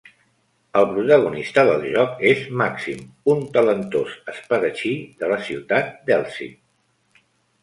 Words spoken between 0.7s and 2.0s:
El protagonista del